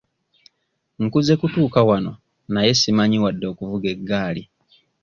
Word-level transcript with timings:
Nkuze 1.03 1.33
kutuuka 1.39 1.79
wano 1.89 2.11
naye 2.53 2.71
simanyi 2.79 3.17
wadde 3.23 3.45
okuvuga 3.53 3.87
eggaali. 3.95 4.43